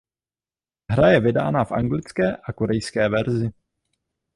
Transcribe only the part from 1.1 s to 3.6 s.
je vydána v anglické a korejské verzi.